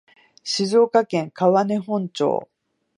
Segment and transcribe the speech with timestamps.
[0.43, 2.49] 静岡県川根本町